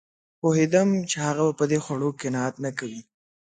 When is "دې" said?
1.71-1.79